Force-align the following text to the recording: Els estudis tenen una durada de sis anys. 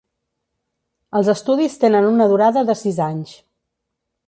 Els 1.19 1.29
estudis 1.33 1.77
tenen 1.85 2.09
una 2.13 2.29
durada 2.33 2.65
de 2.71 2.77
sis 2.83 3.01
anys. 3.11 3.39